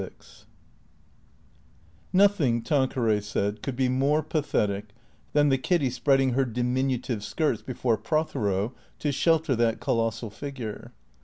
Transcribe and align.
LVI 0.01 0.45
NOTHING, 2.11 2.63
Tanqueray 2.63 3.21
said, 3.21 3.61
could 3.61 3.75
be 3.75 3.87
more 3.87 4.23
pathetic 4.23 4.93
than 5.33 5.49
the 5.49 5.59
Kiddy 5.59 5.91
spreading 5.91 6.31
her 6.33 6.43
diminutive 6.43 7.23
skirts 7.23 7.61
before 7.61 7.97
Pro 7.97 8.23
thero, 8.23 8.73
to 8.97 9.11
shelter 9.11 9.55
that 9.55 9.79
colossal 9.79 10.31
figure. 10.31 10.91